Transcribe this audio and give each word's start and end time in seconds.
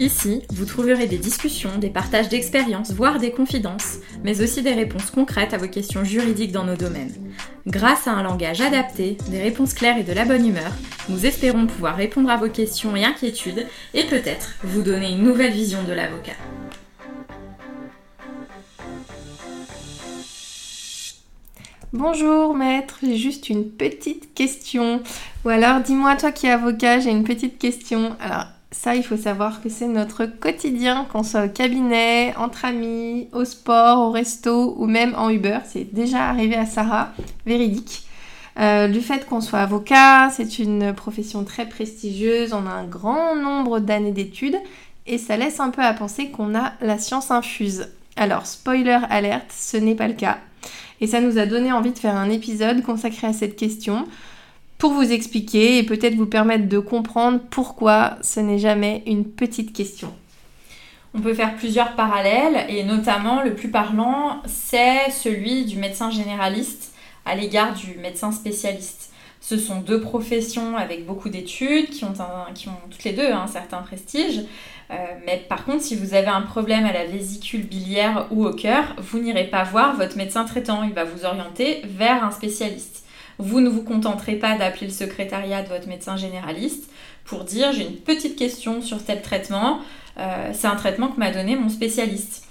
Ici, 0.00 0.42
vous 0.50 0.64
trouverez 0.64 1.06
des 1.06 1.18
discussions, 1.18 1.78
des 1.78 1.88
partages 1.88 2.28
d'expériences, 2.28 2.92
voire 2.92 3.20
des 3.20 3.30
confidences, 3.30 3.98
mais 4.24 4.42
aussi 4.42 4.60
des 4.60 4.72
réponses 4.72 5.12
concrètes 5.12 5.54
à 5.54 5.56
vos 5.56 5.68
questions 5.68 6.02
juridiques 6.02 6.50
dans 6.50 6.64
nos 6.64 6.74
domaines. 6.74 7.14
Grâce 7.68 8.08
à 8.08 8.12
un 8.12 8.24
langage 8.24 8.60
adapté, 8.60 9.16
des 9.28 9.40
réponses 9.40 9.72
claires 9.72 9.96
et 9.96 10.02
de 10.02 10.12
la 10.12 10.24
bonne 10.24 10.46
humeur, 10.46 10.72
nous 11.08 11.26
espérons 11.26 11.66
pouvoir 11.66 11.94
répondre 11.94 12.28
à 12.28 12.36
vos 12.36 12.48
questions 12.48 12.96
et 12.96 13.04
inquiétudes 13.04 13.66
et 13.94 14.02
peut-être 14.04 14.56
vous 14.64 14.82
donner 14.82 15.12
une 15.12 15.22
nouvelle 15.22 15.52
vision 15.52 15.84
de 15.84 15.92
l'avocat. 15.92 16.32
Bonjour 21.92 22.56
maître, 22.56 22.98
j'ai 23.04 23.16
juste 23.16 23.48
une 23.48 23.70
petite 23.70 24.34
question. 24.34 25.04
Ou 25.44 25.50
alors 25.50 25.80
dis-moi 25.80 26.16
toi 26.16 26.32
qui 26.32 26.48
es 26.48 26.50
avocat, 26.50 26.98
j'ai 26.98 27.10
une 27.10 27.22
petite 27.22 27.60
question. 27.60 28.16
Alors 28.18 28.46
ça, 28.74 28.96
il 28.96 29.04
faut 29.04 29.16
savoir 29.16 29.62
que 29.62 29.68
c'est 29.68 29.86
notre 29.86 30.26
quotidien, 30.26 31.06
qu'on 31.10 31.22
soit 31.22 31.44
au 31.44 31.48
cabinet, 31.48 32.34
entre 32.36 32.64
amis, 32.64 33.28
au 33.32 33.44
sport, 33.44 34.00
au 34.00 34.10
resto 34.10 34.74
ou 34.76 34.86
même 34.86 35.14
en 35.16 35.30
Uber. 35.30 35.60
C'est 35.64 35.94
déjà 35.94 36.28
arrivé 36.28 36.56
à 36.56 36.66
Sarah, 36.66 37.12
véridique. 37.46 38.02
Euh, 38.58 38.88
du 38.88 39.00
fait 39.00 39.26
qu'on 39.26 39.40
soit 39.40 39.60
avocat, 39.60 40.28
c'est 40.30 40.58
une 40.58 40.92
profession 40.92 41.44
très 41.44 41.68
prestigieuse, 41.68 42.52
on 42.52 42.66
a 42.66 42.70
un 42.70 42.84
grand 42.84 43.36
nombre 43.36 43.78
d'années 43.78 44.12
d'études 44.12 44.58
et 45.06 45.18
ça 45.18 45.36
laisse 45.36 45.60
un 45.60 45.70
peu 45.70 45.82
à 45.82 45.92
penser 45.92 46.30
qu'on 46.30 46.54
a 46.54 46.72
la 46.80 46.98
science 46.98 47.30
infuse. 47.30 47.88
Alors, 48.16 48.44
spoiler 48.44 48.98
alerte, 49.08 49.52
ce 49.56 49.76
n'est 49.76 49.94
pas 49.94 50.08
le 50.08 50.14
cas. 50.14 50.38
Et 51.00 51.06
ça 51.06 51.20
nous 51.20 51.38
a 51.38 51.46
donné 51.46 51.72
envie 51.72 51.92
de 51.92 51.98
faire 51.98 52.16
un 52.16 52.28
épisode 52.28 52.82
consacré 52.82 53.28
à 53.28 53.32
cette 53.32 53.56
question 53.56 54.06
pour 54.84 54.92
vous 54.92 55.12
expliquer 55.12 55.78
et 55.78 55.82
peut-être 55.82 56.14
vous 56.14 56.26
permettre 56.26 56.68
de 56.68 56.78
comprendre 56.78 57.40
pourquoi 57.48 58.18
ce 58.20 58.38
n'est 58.38 58.58
jamais 58.58 59.02
une 59.06 59.24
petite 59.24 59.72
question. 59.72 60.12
On 61.14 61.20
peut 61.20 61.32
faire 61.32 61.56
plusieurs 61.56 61.94
parallèles 61.94 62.66
et 62.68 62.84
notamment 62.84 63.42
le 63.42 63.54
plus 63.54 63.70
parlant, 63.70 64.42
c'est 64.44 65.10
celui 65.10 65.64
du 65.64 65.78
médecin 65.78 66.10
généraliste 66.10 66.92
à 67.24 67.34
l'égard 67.34 67.72
du 67.72 67.96
médecin 67.96 68.30
spécialiste. 68.30 69.10
Ce 69.40 69.56
sont 69.56 69.80
deux 69.80 70.02
professions 70.02 70.76
avec 70.76 71.06
beaucoup 71.06 71.30
d'études 71.30 71.88
qui 71.88 72.04
ont, 72.04 72.12
qui 72.54 72.68
ont 72.68 72.76
toutes 72.90 73.04
les 73.04 73.14
deux 73.14 73.32
un 73.32 73.46
certain 73.46 73.78
prestige. 73.78 74.42
Euh, 74.90 74.94
mais 75.24 75.46
par 75.48 75.64
contre, 75.64 75.80
si 75.80 75.96
vous 75.96 76.12
avez 76.12 76.28
un 76.28 76.42
problème 76.42 76.84
à 76.84 76.92
la 76.92 77.06
vésicule 77.06 77.62
biliaire 77.62 78.26
ou 78.30 78.44
au 78.44 78.52
cœur, 78.52 78.84
vous 78.98 79.18
n'irez 79.18 79.44
pas 79.44 79.64
voir 79.64 79.96
votre 79.96 80.18
médecin 80.18 80.44
traitant. 80.44 80.82
Il 80.82 80.92
va 80.92 81.04
vous 81.04 81.24
orienter 81.24 81.80
vers 81.86 82.22
un 82.22 82.30
spécialiste. 82.30 83.03
Vous 83.38 83.60
ne 83.60 83.68
vous 83.68 83.82
contenterez 83.82 84.36
pas 84.36 84.56
d'appeler 84.56 84.86
le 84.86 84.92
secrétariat 84.92 85.62
de 85.62 85.68
votre 85.68 85.88
médecin 85.88 86.16
généraliste 86.16 86.90
pour 87.24 87.44
dire 87.44 87.72
j'ai 87.72 87.86
une 87.86 87.96
petite 87.96 88.36
question 88.36 88.82
sur 88.82 89.02
tel 89.02 89.22
traitement. 89.22 89.80
Euh, 90.18 90.50
c'est 90.52 90.66
un 90.66 90.76
traitement 90.76 91.08
que 91.08 91.18
m'a 91.18 91.30
donné 91.30 91.56
mon 91.56 91.68
spécialiste. 91.68 92.46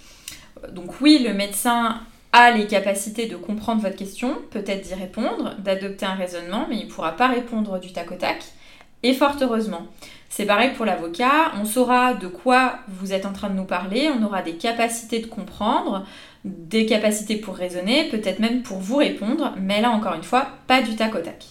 Donc 0.72 1.02
oui, 1.02 1.24
le 1.26 1.34
médecin 1.34 2.02
a 2.32 2.52
les 2.52 2.68
capacités 2.68 3.28
de 3.28 3.36
comprendre 3.36 3.82
votre 3.82 3.96
question, 3.96 4.38
peut-être 4.50 4.88
d'y 4.88 4.96
répondre, 4.96 5.56
d'adopter 5.60 6.06
un 6.06 6.16
raisonnement, 6.16 6.66
mais 6.70 6.78
il 6.78 6.88
ne 6.88 6.92
pourra 6.92 7.16
pas 7.16 7.28
répondre 7.28 7.80
du 7.80 7.94
tac 7.94 8.12
au 8.12 8.16
tac. 8.16 8.44
Et 9.04 9.14
fort 9.14 9.36
heureusement. 9.42 9.88
C'est 10.36 10.48
pareil 10.48 10.72
pour 10.76 10.84
l'avocat, 10.84 11.52
on 11.62 11.64
saura 11.64 12.16
de 12.16 12.26
quoi 12.26 12.80
vous 12.88 13.14
êtes 13.14 13.28
en 13.28 13.34
train 13.34 13.52
de 13.52 13.56
nous 13.56 13.66
parler, 13.66 14.10
on 14.10 14.26
aura 14.26 14.42
des 14.42 14.54
capacités 14.54 15.20
de 15.20 15.28
comprendre, 15.28 16.08
des 16.44 16.88
capacités 16.88 17.36
pour 17.36 17.54
raisonner, 17.56 18.06
peut-être 18.10 18.40
même 18.40 18.64
pour 18.64 18.80
vous 18.80 18.96
répondre, 18.96 19.54
mais 19.62 19.80
là 19.80 19.92
encore 19.92 20.16
une 20.16 20.24
fois, 20.24 20.48
pas 20.66 20.82
du 20.82 20.96
tac 20.96 21.14
au 21.14 21.20
tac. 21.20 21.46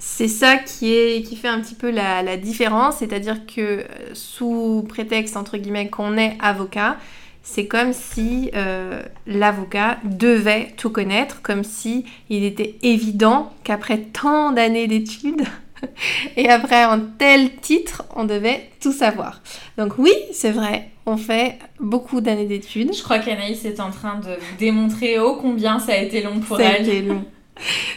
C'est 0.00 0.26
ça 0.26 0.56
qui, 0.56 0.92
est, 0.92 1.22
qui 1.24 1.36
fait 1.36 1.46
un 1.46 1.60
petit 1.60 1.76
peu 1.76 1.92
la, 1.92 2.36
différence, 2.36 2.96
c'est-à-dire 2.96 3.46
que 3.46 3.60
euh, 3.60 3.84
sous 4.14 4.84
prétexte, 4.88 5.36
entre 5.36 5.56
guillemets, 5.56 5.88
qu'on 5.88 6.16
est 6.18 6.36
avocat, 6.40 6.96
c'est 7.44 7.68
comme 7.68 7.92
si 7.92 8.50
euh, 8.56 9.00
l'avocat 9.28 9.98
devait 10.02 10.72
tout 10.76 10.90
connaître, 10.90 11.40
comme 11.40 11.62
si 11.62 12.04
il 12.30 12.42
était 12.42 12.74
évident 12.82 13.52
qu'après 13.62 13.98
tant 13.98 14.50
d'années 14.50 14.88
d'études, 14.88 15.46
et 16.36 16.48
après 16.48 16.82
un 16.82 17.00
tel 17.18 17.56
titre, 17.56 18.04
on 18.14 18.24
devait 18.24 18.70
tout 18.80 18.92
savoir. 18.92 19.42
Donc 19.78 19.98
oui, 19.98 20.12
c'est 20.32 20.50
vrai, 20.50 20.90
on 21.06 21.16
fait 21.16 21.58
beaucoup 21.80 22.20
d'années 22.20 22.46
d'études. 22.46 22.94
Je 22.94 23.02
crois 23.02 23.18
qu'Anaïs 23.18 23.64
est 23.64 23.80
en 23.80 23.90
train 23.90 24.18
de 24.18 24.36
démontrer 24.58 25.18
ô 25.18 25.36
combien 25.36 25.78
ça 25.78 25.92
a 25.92 25.96
été 25.96 26.22
long 26.22 26.40
pour 26.40 26.60
elle. 26.60 26.84
Ça 26.84 26.90
a 26.92 26.94
été 26.94 27.02
long. 27.02 27.24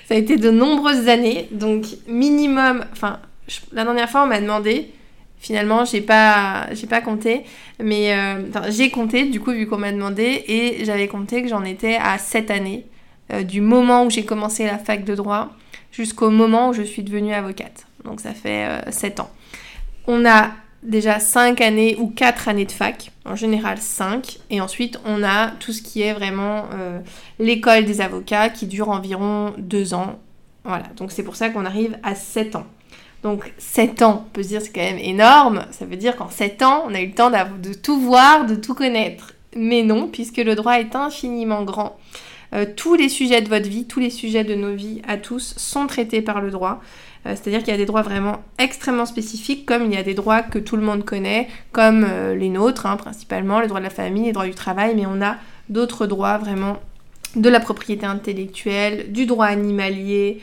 ça 0.07 0.15
a 0.15 0.17
été 0.17 0.37
de 0.37 0.49
nombreuses 0.49 1.07
années, 1.07 1.47
donc 1.51 1.85
minimum, 2.07 2.85
enfin, 2.91 3.19
la 3.71 3.83
dernière 3.83 4.09
fois 4.09 4.23
on 4.23 4.27
m'a 4.27 4.39
demandé, 4.39 4.91
finalement 5.39 5.85
j'ai 5.85 6.01
pas, 6.01 6.67
j'ai 6.73 6.87
pas 6.87 7.01
compté, 7.01 7.43
mais 7.79 8.13
euh, 8.13 8.69
j'ai 8.69 8.89
compté 8.89 9.25
du 9.25 9.39
coup 9.39 9.51
vu 9.51 9.67
qu'on 9.67 9.77
m'a 9.77 9.91
demandé, 9.91 10.43
et 10.47 10.85
j'avais 10.85 11.07
compté 11.07 11.41
que 11.41 11.49
j'en 11.49 11.63
étais 11.63 11.95
à 11.95 12.17
7 12.17 12.51
années, 12.51 12.85
euh, 13.33 13.43
du 13.43 13.61
moment 13.61 14.05
où 14.05 14.09
j'ai 14.09 14.23
commencé 14.23 14.65
la 14.65 14.77
fac 14.77 15.03
de 15.03 15.15
droit 15.15 15.49
jusqu'au 15.91 16.29
moment 16.29 16.69
où 16.69 16.73
je 16.73 16.81
suis 16.81 17.03
devenue 17.03 17.33
avocate. 17.33 17.85
Donc 18.03 18.21
ça 18.21 18.33
fait 18.33 18.67
7 18.89 19.19
euh, 19.19 19.23
ans. 19.23 19.29
On 20.07 20.25
a 20.25 20.51
déjà 20.83 21.19
5 21.19 21.59
années 21.61 21.95
ou 21.99 22.07
4 22.07 22.47
années 22.47 22.65
de 22.65 22.71
fac, 22.71 23.11
en 23.25 23.35
général 23.35 23.77
5, 23.77 24.39
et 24.49 24.61
ensuite 24.61 24.99
on 25.05 25.23
a 25.23 25.51
tout 25.59 25.73
ce 25.73 25.81
qui 25.81 26.01
est 26.01 26.13
vraiment 26.13 26.65
euh, 26.73 26.99
l'école 27.37 27.85
des 27.85 28.01
avocats 28.01 28.49
qui 28.49 28.65
dure 28.65 28.89
environ 28.89 29.53
2 29.57 29.93
ans. 29.93 30.19
Voilà, 30.63 30.85
donc 30.95 31.11
c'est 31.11 31.23
pour 31.23 31.35
ça 31.35 31.49
qu'on 31.49 31.65
arrive 31.65 31.97
à 32.03 32.15
7 32.15 32.55
ans. 32.55 32.65
Donc 33.23 33.51
7 33.57 34.01
ans, 34.01 34.25
on 34.27 34.29
peut 34.29 34.43
se 34.43 34.49
dire 34.49 34.61
c'est 34.61 34.71
quand 34.71 34.81
même 34.81 34.99
énorme, 34.99 35.65
ça 35.71 35.85
veut 35.85 35.97
dire 35.97 36.15
qu'en 36.15 36.29
7 36.29 36.61
ans 36.61 36.83
on 36.87 36.93
a 36.93 37.01
eu 37.01 37.07
le 37.07 37.13
temps 37.13 37.29
de 37.31 37.73
tout 37.73 37.99
voir, 37.99 38.45
de 38.45 38.55
tout 38.55 38.73
connaître. 38.73 39.33
Mais 39.55 39.81
non, 39.83 40.07
puisque 40.07 40.37
le 40.37 40.55
droit 40.55 40.79
est 40.79 40.95
infiniment 40.95 41.63
grand. 41.63 41.97
Euh, 42.53 42.65
tous 42.75 42.95
les 42.95 43.09
sujets 43.09 43.41
de 43.41 43.49
votre 43.49 43.67
vie, 43.67 43.85
tous 43.85 43.99
les 43.99 44.09
sujets 44.09 44.43
de 44.43 44.55
nos 44.55 44.73
vies 44.73 45.01
à 45.07 45.17
tous 45.17 45.53
sont 45.57 45.87
traités 45.87 46.21
par 46.21 46.41
le 46.41 46.51
droit. 46.51 46.81
Euh, 47.25 47.35
c'est-à-dire 47.35 47.59
qu'il 47.59 47.69
y 47.69 47.75
a 47.75 47.77
des 47.77 47.85
droits 47.85 48.01
vraiment 48.01 48.41
extrêmement 48.57 49.05
spécifiques, 49.05 49.65
comme 49.65 49.85
il 49.85 49.93
y 49.93 49.97
a 49.97 50.03
des 50.03 50.13
droits 50.13 50.41
que 50.41 50.59
tout 50.59 50.75
le 50.75 50.81
monde 50.81 51.05
connaît, 51.05 51.47
comme 51.71 52.05
euh, 52.07 52.35
les 52.35 52.49
nôtres, 52.49 52.85
hein, 52.85 52.97
principalement, 52.97 53.59
les 53.59 53.67
droits 53.67 53.79
de 53.79 53.85
la 53.85 53.91
famille, 53.91 54.25
les 54.25 54.31
droits 54.31 54.47
du 54.47 54.55
travail, 54.55 54.93
mais 54.95 55.05
on 55.05 55.21
a 55.21 55.35
d'autres 55.69 56.07
droits 56.07 56.37
vraiment 56.37 56.77
de 57.35 57.49
la 57.49 57.59
propriété 57.59 58.07
intellectuelle, 58.07 59.11
du 59.11 59.27
droit 59.27 59.45
animalier, 59.45 60.41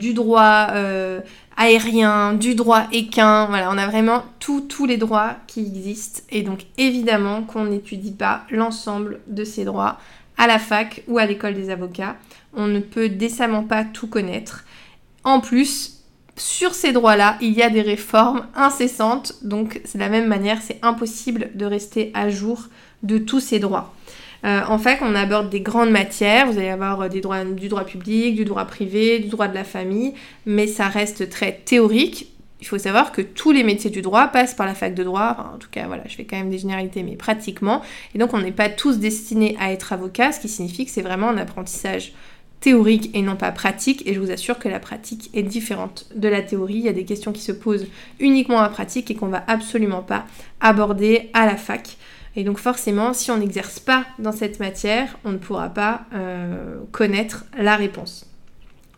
du 0.00 0.14
droit 0.14 0.66
aérien, 1.56 2.32
du 2.32 2.56
droit 2.56 2.88
équin. 2.90 3.46
Voilà, 3.46 3.70
on 3.70 3.78
a 3.78 3.86
vraiment 3.86 4.24
tous 4.40 4.84
les 4.84 4.96
droits 4.96 5.36
qui 5.46 5.60
existent. 5.60 6.22
Et 6.30 6.42
donc 6.42 6.66
évidemment 6.76 7.42
qu'on 7.42 7.66
n'étudie 7.66 8.10
pas 8.10 8.46
l'ensemble 8.50 9.20
de 9.28 9.44
ces 9.44 9.64
droits 9.64 9.98
à 10.36 10.46
la 10.46 10.58
fac 10.58 11.02
ou 11.08 11.18
à 11.18 11.26
l'école 11.26 11.54
des 11.54 11.70
avocats. 11.70 12.16
On 12.54 12.66
ne 12.66 12.80
peut 12.80 13.08
décemment 13.08 13.64
pas 13.64 13.84
tout 13.84 14.06
connaître. 14.06 14.64
En 15.24 15.40
plus, 15.40 16.04
sur 16.36 16.74
ces 16.74 16.92
droits-là, 16.92 17.36
il 17.40 17.52
y 17.52 17.62
a 17.62 17.70
des 17.70 17.82
réformes 17.82 18.46
incessantes, 18.54 19.34
donc 19.42 19.80
c'est 19.84 19.98
de 19.98 20.02
la 20.02 20.08
même 20.08 20.26
manière, 20.26 20.60
c'est 20.62 20.78
impossible 20.82 21.50
de 21.54 21.64
rester 21.64 22.10
à 22.14 22.28
jour 22.28 22.68
de 23.02 23.18
tous 23.18 23.40
ces 23.40 23.58
droits. 23.58 23.94
Euh, 24.44 24.60
en 24.68 24.78
fac, 24.78 25.00
on 25.00 25.14
aborde 25.14 25.48
des 25.48 25.60
grandes 25.60 25.90
matières, 25.90 26.46
vous 26.46 26.58
allez 26.58 26.68
avoir 26.68 27.08
droits, 27.08 27.44
du 27.44 27.68
droit 27.68 27.84
public, 27.84 28.34
du 28.34 28.44
droit 28.44 28.64
privé, 28.66 29.18
du 29.18 29.28
droit 29.28 29.48
de 29.48 29.54
la 29.54 29.64
famille, 29.64 30.14
mais 30.44 30.66
ça 30.66 30.88
reste 30.88 31.30
très 31.30 31.52
théorique, 31.64 32.33
il 32.64 32.66
faut 32.66 32.78
savoir 32.78 33.12
que 33.12 33.20
tous 33.20 33.52
les 33.52 33.62
métiers 33.62 33.90
du 33.90 34.00
droit 34.00 34.28
passent 34.28 34.54
par 34.54 34.64
la 34.64 34.74
fac 34.74 34.94
de 34.94 35.04
droit, 35.04 35.52
en 35.54 35.58
tout 35.58 35.68
cas 35.70 35.86
voilà, 35.86 36.02
je 36.08 36.14
fais 36.14 36.24
quand 36.24 36.38
même 36.38 36.48
des 36.48 36.56
généralités, 36.56 37.02
mais 37.02 37.14
pratiquement, 37.14 37.82
et 38.14 38.18
donc 38.18 38.32
on 38.32 38.38
n'est 38.38 38.52
pas 38.52 38.70
tous 38.70 38.98
destinés 38.98 39.54
à 39.60 39.70
être 39.70 39.92
avocat, 39.92 40.32
ce 40.32 40.40
qui 40.40 40.48
signifie 40.48 40.86
que 40.86 40.90
c'est 40.90 41.02
vraiment 41.02 41.28
un 41.28 41.36
apprentissage 41.36 42.14
théorique 42.60 43.10
et 43.12 43.20
non 43.20 43.36
pas 43.36 43.52
pratique, 43.52 44.02
et 44.06 44.14
je 44.14 44.20
vous 44.20 44.30
assure 44.30 44.58
que 44.58 44.70
la 44.70 44.80
pratique 44.80 45.28
est 45.34 45.42
différente 45.42 46.06
de 46.16 46.26
la 46.26 46.40
théorie, 46.40 46.76
il 46.76 46.84
y 46.84 46.88
a 46.88 46.94
des 46.94 47.04
questions 47.04 47.32
qui 47.32 47.42
se 47.42 47.52
posent 47.52 47.86
uniquement 48.18 48.60
à 48.60 48.70
pratique 48.70 49.10
et 49.10 49.14
qu'on 49.14 49.28
va 49.28 49.44
absolument 49.46 50.00
pas 50.00 50.24
aborder 50.62 51.28
à 51.34 51.44
la 51.44 51.56
fac. 51.56 51.98
Et 52.34 52.44
donc 52.44 52.56
forcément, 52.56 53.12
si 53.12 53.30
on 53.30 53.36
n'exerce 53.36 53.78
pas 53.78 54.06
dans 54.18 54.32
cette 54.32 54.58
matière, 54.58 55.18
on 55.26 55.32
ne 55.32 55.36
pourra 55.36 55.68
pas 55.68 56.06
euh, 56.14 56.78
connaître 56.92 57.44
la 57.58 57.76
réponse 57.76 58.26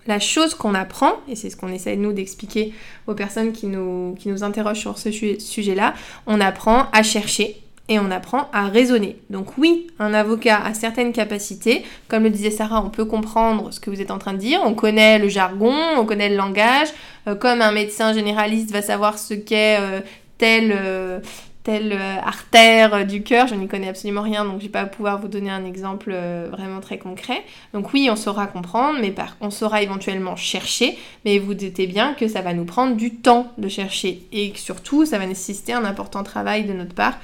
la 0.06 0.20
chose 0.20 0.54
qu'on 0.54 0.74
apprend, 0.74 1.12
et 1.28 1.36
c'est 1.36 1.50
ce 1.50 1.56
qu'on 1.56 1.68
essaie 1.68 1.96
nous 1.96 2.12
d'expliquer 2.12 2.72
aux 3.06 3.14
personnes 3.14 3.52
qui 3.52 3.66
nous, 3.66 4.14
qui 4.18 4.28
nous 4.28 4.44
interrogent 4.44 4.80
sur 4.80 4.98
ce 4.98 5.10
sujet-là, 5.10 5.94
on 6.26 6.40
apprend 6.40 6.86
à 6.92 7.02
chercher 7.02 7.60
et 7.88 7.98
on 7.98 8.10
apprend 8.10 8.48
à 8.52 8.68
raisonner. 8.68 9.18
Donc 9.30 9.58
oui, 9.58 9.86
un 9.98 10.12
avocat 10.12 10.60
a 10.64 10.74
certaines 10.74 11.12
capacités. 11.12 11.84
Comme 12.08 12.24
le 12.24 12.30
disait 12.30 12.50
Sarah, 12.50 12.82
on 12.84 12.90
peut 12.90 13.04
comprendre 13.04 13.72
ce 13.72 13.78
que 13.80 13.90
vous 13.90 14.00
êtes 14.00 14.10
en 14.10 14.18
train 14.18 14.32
de 14.32 14.38
dire, 14.38 14.60
on 14.64 14.74
connaît 14.74 15.18
le 15.18 15.28
jargon, 15.28 15.74
on 15.96 16.04
connaît 16.04 16.28
le 16.28 16.36
langage, 16.36 16.88
euh, 17.28 17.34
comme 17.34 17.62
un 17.62 17.72
médecin 17.72 18.12
généraliste 18.12 18.72
va 18.72 18.82
savoir 18.82 19.18
ce 19.18 19.34
qu'est 19.34 19.78
euh, 19.80 20.00
tel... 20.38 20.72
Euh, 20.76 21.20
telle 21.66 21.92
euh, 21.92 22.20
artère 22.24 23.04
du 23.04 23.24
cœur, 23.24 23.48
je 23.48 23.56
n'y 23.56 23.66
connais 23.66 23.88
absolument 23.88 24.22
rien, 24.22 24.44
donc 24.44 24.60
je 24.60 24.66
vais 24.66 24.70
pas 24.70 24.86
pouvoir 24.86 25.20
vous 25.20 25.26
donner 25.26 25.50
un 25.50 25.64
exemple 25.64 26.12
euh, 26.14 26.46
vraiment 26.48 26.78
très 26.78 26.96
concret. 26.96 27.42
Donc 27.74 27.92
oui, 27.92 28.08
on 28.08 28.14
saura 28.14 28.46
comprendre, 28.46 29.00
mais 29.00 29.10
par, 29.10 29.36
on 29.40 29.50
saura 29.50 29.82
éventuellement 29.82 30.36
chercher, 30.36 30.96
mais 31.24 31.40
vous 31.40 31.54
doutez 31.54 31.88
bien 31.88 32.14
que 32.14 32.28
ça 32.28 32.40
va 32.40 32.54
nous 32.54 32.66
prendre 32.66 32.94
du 32.94 33.16
temps 33.16 33.52
de 33.58 33.68
chercher, 33.68 34.22
et 34.30 34.52
surtout, 34.54 35.06
ça 35.06 35.18
va 35.18 35.26
nécessiter 35.26 35.72
un 35.72 35.84
important 35.84 36.22
travail 36.22 36.66
de 36.66 36.72
notre 36.72 36.94
part, 36.94 37.18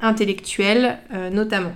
intellectuel 0.00 0.98
notamment. 1.30 1.72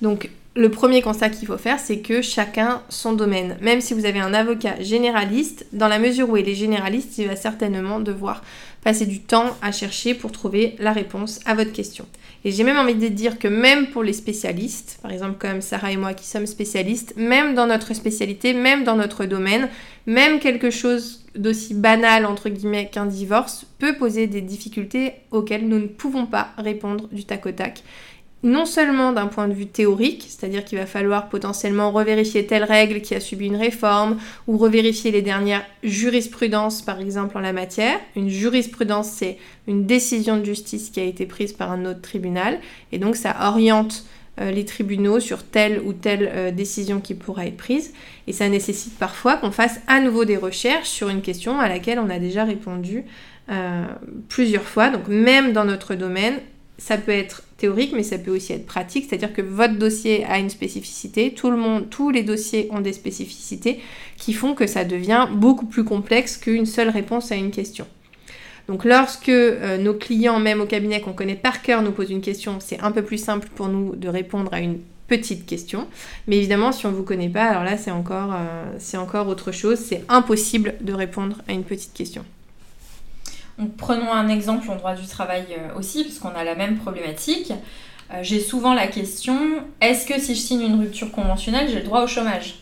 Donc 0.00 0.30
le 0.54 0.70
premier 0.70 1.00
constat 1.00 1.30
qu'il 1.30 1.48
faut 1.48 1.56
faire, 1.56 1.80
c'est 1.80 2.00
que 2.00 2.20
chacun 2.20 2.82
son 2.90 3.14
domaine. 3.14 3.56
Même 3.62 3.80
si 3.80 3.94
vous 3.94 4.04
avez 4.04 4.20
un 4.20 4.34
avocat 4.34 4.80
généraliste, 4.80 5.66
dans 5.72 5.88
la 5.88 5.98
mesure 5.98 6.28
où 6.28 6.36
il 6.36 6.48
est 6.48 6.54
généraliste, 6.54 7.16
il 7.18 7.26
va 7.26 7.36
certainement 7.36 8.00
devoir 8.00 8.42
passer 8.84 9.06
du 9.06 9.20
temps 9.20 9.56
à 9.62 9.72
chercher 9.72 10.14
pour 10.14 10.32
trouver 10.32 10.74
la 10.78 10.92
réponse 10.92 11.40
à 11.46 11.54
votre 11.54 11.72
question. 11.72 12.06
Et 12.44 12.50
j'ai 12.50 12.64
même 12.64 12.78
envie 12.78 12.96
de 12.96 13.08
dire 13.08 13.38
que 13.38 13.48
même 13.48 13.86
pour 13.86 14.02
les 14.02 14.12
spécialistes, 14.12 14.98
par 15.00 15.12
exemple 15.12 15.36
comme 15.38 15.60
Sarah 15.60 15.92
et 15.92 15.96
moi 15.96 16.12
qui 16.12 16.26
sommes 16.26 16.46
spécialistes, 16.46 17.14
même 17.16 17.54
dans 17.54 17.66
notre 17.66 17.94
spécialité, 17.94 18.52
même 18.52 18.82
dans 18.82 18.96
notre 18.96 19.24
domaine, 19.24 19.68
même 20.06 20.40
quelque 20.40 20.70
chose 20.70 21.24
d'aussi 21.36 21.74
banal 21.74 22.26
entre 22.26 22.48
guillemets 22.48 22.90
qu'un 22.92 23.06
divorce 23.06 23.64
peut 23.78 23.94
poser 23.94 24.26
des 24.26 24.40
difficultés 24.40 25.12
auxquelles 25.30 25.66
nous 25.66 25.78
ne 25.78 25.86
pouvons 25.86 26.26
pas 26.26 26.48
répondre 26.58 27.08
du 27.12 27.24
tac 27.24 27.46
au 27.46 27.52
tac 27.52 27.84
non 28.42 28.66
seulement 28.66 29.12
d'un 29.12 29.28
point 29.28 29.46
de 29.46 29.52
vue 29.52 29.66
théorique, 29.66 30.26
c'est-à-dire 30.28 30.64
qu'il 30.64 30.78
va 30.78 30.86
falloir 30.86 31.28
potentiellement 31.28 31.92
revérifier 31.92 32.46
telle 32.46 32.64
règle 32.64 33.00
qui 33.00 33.14
a 33.14 33.20
subi 33.20 33.46
une 33.46 33.56
réforme, 33.56 34.18
ou 34.48 34.58
revérifier 34.58 35.10
les 35.10 35.22
dernières 35.22 35.64
jurisprudences, 35.84 36.82
par 36.82 37.00
exemple, 37.00 37.36
en 37.36 37.40
la 37.40 37.52
matière. 37.52 37.98
Une 38.16 38.28
jurisprudence, 38.28 39.08
c'est 39.08 39.38
une 39.68 39.86
décision 39.86 40.38
de 40.38 40.44
justice 40.44 40.90
qui 40.90 41.00
a 41.00 41.04
été 41.04 41.26
prise 41.26 41.52
par 41.52 41.70
un 41.70 41.84
autre 41.84 42.00
tribunal, 42.00 42.58
et 42.90 42.98
donc 42.98 43.16
ça 43.16 43.36
oriente 43.48 44.04
euh, 44.40 44.50
les 44.50 44.64
tribunaux 44.64 45.20
sur 45.20 45.44
telle 45.44 45.80
ou 45.84 45.92
telle 45.92 46.30
euh, 46.32 46.50
décision 46.50 47.00
qui 47.00 47.14
pourra 47.14 47.46
être 47.46 47.56
prise, 47.56 47.92
et 48.26 48.32
ça 48.32 48.48
nécessite 48.48 48.98
parfois 48.98 49.36
qu'on 49.36 49.52
fasse 49.52 49.78
à 49.86 50.00
nouveau 50.00 50.24
des 50.24 50.36
recherches 50.36 50.88
sur 50.88 51.10
une 51.10 51.22
question 51.22 51.60
à 51.60 51.68
laquelle 51.68 51.98
on 51.98 52.10
a 52.10 52.18
déjà 52.18 52.44
répondu 52.44 53.04
euh, 53.50 53.84
plusieurs 54.28 54.62
fois. 54.62 54.88
Donc 54.88 55.06
même 55.08 55.52
dans 55.52 55.64
notre 55.64 55.94
domaine, 55.94 56.34
ça 56.82 56.98
peut 56.98 57.12
être 57.12 57.44
théorique, 57.58 57.92
mais 57.94 58.02
ça 58.02 58.18
peut 58.18 58.34
aussi 58.34 58.52
être 58.52 58.66
pratique, 58.66 59.06
c'est-à-dire 59.08 59.32
que 59.32 59.40
votre 59.40 59.78
dossier 59.78 60.24
a 60.24 60.40
une 60.40 60.50
spécificité, 60.50 61.32
tout 61.32 61.48
le 61.48 61.56
monde, 61.56 61.88
tous 61.90 62.10
les 62.10 62.24
dossiers 62.24 62.66
ont 62.72 62.80
des 62.80 62.92
spécificités 62.92 63.78
qui 64.16 64.32
font 64.32 64.54
que 64.54 64.66
ça 64.66 64.84
devient 64.84 65.28
beaucoup 65.32 65.66
plus 65.66 65.84
complexe 65.84 66.36
qu'une 66.36 66.66
seule 66.66 66.88
réponse 66.88 67.30
à 67.30 67.36
une 67.36 67.52
question. 67.52 67.86
Donc 68.66 68.84
lorsque 68.84 69.28
euh, 69.28 69.78
nos 69.78 69.94
clients, 69.94 70.40
même 70.40 70.60
au 70.60 70.66
cabinet 70.66 71.00
qu'on 71.00 71.12
connaît 71.12 71.36
par 71.36 71.62
cœur, 71.62 71.82
nous 71.82 71.92
posent 71.92 72.10
une 72.10 72.20
question, 72.20 72.58
c'est 72.58 72.80
un 72.80 72.90
peu 72.90 73.02
plus 73.02 73.18
simple 73.18 73.48
pour 73.54 73.68
nous 73.68 73.94
de 73.94 74.08
répondre 74.08 74.52
à 74.52 74.58
une 74.58 74.80
petite 75.06 75.46
question. 75.46 75.86
Mais 76.26 76.38
évidemment, 76.38 76.72
si 76.72 76.84
on 76.86 76.90
ne 76.90 76.96
vous 76.96 77.04
connaît 77.04 77.28
pas, 77.28 77.44
alors 77.44 77.62
là, 77.62 77.76
euh, 77.76 78.64
c'est 78.78 78.96
encore 78.96 79.28
autre 79.28 79.52
chose. 79.52 79.78
C'est 79.78 80.02
impossible 80.08 80.74
de 80.80 80.92
répondre 80.92 81.42
à 81.46 81.52
une 81.52 81.62
petite 81.62 81.92
question 81.92 82.24
prenons 83.76 84.12
un 84.12 84.28
exemple 84.28 84.70
en 84.70 84.76
droit 84.76 84.94
du 84.94 85.06
travail 85.06 85.44
euh, 85.50 85.78
aussi, 85.78 86.02
puisqu'on 86.02 86.30
a 86.30 86.44
la 86.44 86.54
même 86.54 86.76
problématique. 86.76 87.52
Euh, 88.12 88.18
j'ai 88.22 88.40
souvent 88.40 88.74
la 88.74 88.86
question, 88.86 89.36
est-ce 89.80 90.06
que 90.06 90.18
si 90.20 90.34
je 90.34 90.40
signe 90.40 90.62
une 90.62 90.80
rupture 90.80 91.10
conventionnelle, 91.12 91.68
j'ai 91.68 91.78
le 91.78 91.84
droit 91.84 92.02
au 92.02 92.06
chômage? 92.06 92.56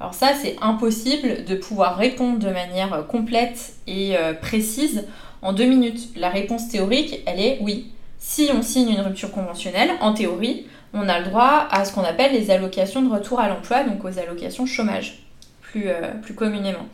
Alors 0.00 0.14
ça, 0.14 0.32
c'est 0.40 0.56
impossible 0.60 1.44
de 1.44 1.54
pouvoir 1.54 1.96
répondre 1.96 2.38
de 2.38 2.50
manière 2.50 2.92
euh, 2.92 3.02
complète 3.02 3.74
et 3.86 4.14
précise 4.40 5.06
en 5.42 5.52
deux 5.52 5.64
minutes. 5.64 6.10
La 6.16 6.28
réponse 6.28 6.68
théorique, 6.68 7.20
elle 7.26 7.40
est 7.40 7.58
oui. 7.60 7.92
Si 8.18 8.48
on 8.54 8.62
signe 8.62 8.90
une 8.90 9.00
rupture 9.00 9.32
conventionnelle, 9.32 9.90
en 10.00 10.14
théorie, 10.14 10.66
on 10.94 11.08
a 11.08 11.18
le 11.18 11.24
droit 11.24 11.66
à 11.70 11.84
ce 11.84 11.92
qu'on 11.92 12.04
appelle 12.04 12.32
les 12.32 12.50
allocations 12.50 13.02
de 13.02 13.10
retour 13.10 13.40
à 13.40 13.48
l'emploi, 13.48 13.82
donc 13.82 14.04
aux 14.04 14.18
allocations 14.18 14.66
chômage, 14.66 15.24
plus, 15.62 15.86
plus 16.22 16.34
communément. 16.34 16.86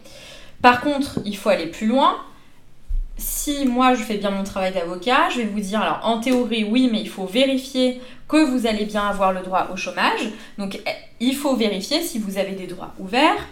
Par 0.63 0.81
contre, 0.81 1.19
il 1.27 1.37
faut 1.37 1.51
aller 1.51 1.67
plus 1.67 1.87
loin 1.87 2.17
si 3.19 3.67
moi 3.67 3.95
je 3.95 4.03
fais 4.03 4.17
bien 4.17 4.31
mon 4.31 4.45
travail 4.45 4.73
d'avocat, 4.73 5.29
je 5.31 5.39
vais 5.39 5.47
vous 5.47 5.61
dire, 5.61 5.81
alors 5.81 6.01
en 6.05 6.21
théorie 6.21 6.65
oui, 6.65 6.89
mais 6.91 7.01
il 7.01 7.09
faut 7.09 7.27
vérifier 7.27 8.01
que 8.29 8.45
vous 8.45 8.67
allez 8.67 8.85
bien 8.85 9.07
avoir 9.07 9.33
le 9.33 9.41
droit 9.41 9.69
au 9.73 9.77
chômage. 9.77 10.31
Donc 10.57 10.77
eh, 10.87 10.91
il 11.21 11.35
faut 11.35 11.57
vérifier 11.57 12.01
si 12.03 12.19
vous 12.19 12.39
avez 12.39 12.53
des 12.53 12.67
droits 12.67 12.95
ouverts. 12.99 13.47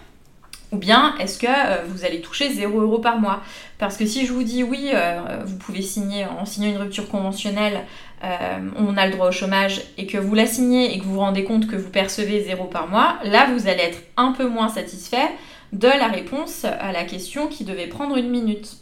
Ou 0.73 0.77
bien 0.77 1.15
est-ce 1.19 1.39
que 1.39 1.47
euh, 1.47 1.85
vous 1.87 2.03
allez 2.03 2.19
toucher 2.19 2.49
0 2.49 2.81
euros 2.81 2.99
par 2.99 3.19
mois 3.19 3.41
Parce 3.77 3.95
que 3.95 4.05
si 4.05 4.25
je 4.25 4.33
vous 4.33 4.43
dis 4.43 4.63
oui, 4.63 4.89
euh, 4.93 5.43
vous 5.45 5.55
pouvez 5.57 5.81
signer, 5.81 6.25
en 6.25 6.45
signant 6.45 6.69
une 6.69 6.77
rupture 6.77 7.07
conventionnelle, 7.07 7.85
euh, 8.23 8.59
on 8.77 8.97
a 8.97 9.05
le 9.05 9.13
droit 9.13 9.29
au 9.29 9.31
chômage, 9.31 9.81
et 9.97 10.07
que 10.07 10.17
vous 10.17 10.35
la 10.35 10.45
signez 10.45 10.93
et 10.93 10.99
que 10.99 11.05
vous 11.05 11.13
vous 11.13 11.19
rendez 11.21 11.45
compte 11.45 11.67
que 11.67 11.77
vous 11.77 11.89
percevez 11.89 12.43
0 12.43 12.65
par 12.65 12.89
mois, 12.89 13.15
là 13.23 13.47
vous 13.53 13.69
allez 13.69 13.81
être 13.81 13.99
un 14.17 14.33
peu 14.33 14.47
moins 14.47 14.67
satisfait 14.67 15.29
de 15.71 15.87
la 15.87 16.07
réponse 16.07 16.65
à 16.65 16.91
la 16.91 17.05
question 17.05 17.47
qui 17.47 17.63
devait 17.63 17.87
prendre 17.87 18.17
une 18.17 18.29
minute. 18.29 18.77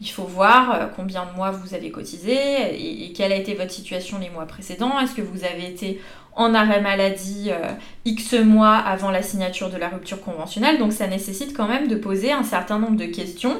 Il 0.00 0.08
faut 0.08 0.24
voir 0.24 0.74
euh, 0.74 0.86
combien 0.94 1.24
de 1.24 1.36
mois 1.36 1.50
vous 1.50 1.74
avez 1.74 1.90
cotisé 1.90 2.34
et, 2.74 3.12
quelle 3.12 3.32
a 3.32 3.36
été 3.36 3.54
votre 3.54 3.70
situation 3.70 4.18
les 4.18 4.30
mois 4.30 4.46
précédents. 4.46 4.98
Est-ce 5.00 5.14
que 5.14 5.22
vous 5.22 5.44
avez 5.44 5.66
été 5.66 6.00
en 6.34 6.52
arrêt 6.54 6.82
maladie 6.82 7.50
euh, 7.50 7.72
X 8.04 8.34
mois 8.34 8.76
avant 8.76 9.10
la 9.10 9.22
signature 9.22 9.70
de 9.70 9.78
la 9.78 9.88
rupture 9.88 10.20
conventionnelle? 10.20 10.78
Donc 10.78 10.92
ça 10.92 11.06
nécessite 11.06 11.56
quand 11.56 11.66
même 11.66 11.88
de 11.88 11.96
poser 11.96 12.32
un 12.32 12.44
certain 12.44 12.78
nombre 12.78 12.96
de 12.96 13.06
questions 13.06 13.56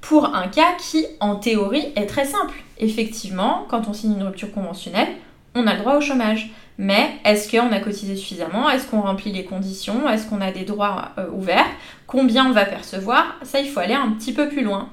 pour 0.00 0.34
un 0.34 0.48
cas 0.48 0.76
qui, 0.78 1.06
en 1.18 1.36
théorie, 1.36 1.92
est 1.96 2.06
très 2.06 2.24
simple. 2.24 2.54
Effectivement, 2.78 3.66
quand 3.68 3.88
on 3.88 3.92
signe 3.92 4.14
une 4.14 4.22
rupture 4.22 4.52
conventionnelle, 4.52 5.08
on 5.54 5.66
a 5.66 5.74
le 5.74 5.80
droit 5.80 5.96
au 5.96 6.00
chômage. 6.00 6.50
Mais 6.78 7.10
est-ce 7.26 7.50
qu'on 7.50 7.72
a 7.72 7.80
cotisé 7.80 8.16
suffisamment? 8.16 8.70
Est-ce 8.70 8.86
qu'on 8.86 9.02
remplit 9.02 9.32
les 9.32 9.44
conditions? 9.44 10.08
Est-ce 10.08 10.26
qu'on 10.26 10.40
a 10.40 10.50
des 10.50 10.64
droits 10.64 11.10
euh, 11.18 11.28
ouverts? 11.30 11.66
Combien 12.06 12.46
on 12.46 12.52
va 12.52 12.64
percevoir? 12.64 13.36
Ça, 13.42 13.60
il 13.60 13.68
faut 13.68 13.80
aller 13.80 13.92
un 13.92 14.12
petit 14.12 14.32
peu 14.32 14.48
plus 14.48 14.62
loin. 14.62 14.88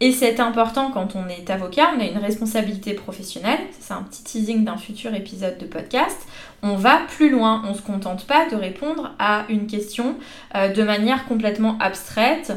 Et 0.00 0.12
c'est 0.12 0.40
important 0.40 0.90
quand 0.90 1.14
on 1.14 1.28
est 1.28 1.50
avocat, 1.50 1.92
on 1.96 2.00
a 2.00 2.04
une 2.04 2.18
responsabilité 2.18 2.94
professionnelle, 2.94 3.60
c'est 3.78 3.94
un 3.94 4.02
petit 4.02 4.24
teasing 4.24 4.64
d'un 4.64 4.76
futur 4.76 5.14
épisode 5.14 5.56
de 5.58 5.66
podcast, 5.66 6.26
on 6.62 6.74
va 6.74 7.00
plus 7.16 7.30
loin, 7.30 7.62
on 7.64 7.70
ne 7.70 7.76
se 7.76 7.82
contente 7.82 8.26
pas 8.26 8.48
de 8.48 8.56
répondre 8.56 9.12
à 9.18 9.44
une 9.48 9.66
question 9.66 10.16
euh, 10.56 10.68
de 10.72 10.82
manière 10.82 11.26
complètement 11.26 11.78
abstraite 11.78 12.52